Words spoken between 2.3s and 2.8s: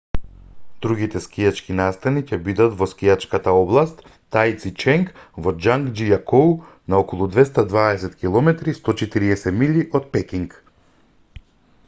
ќе бидат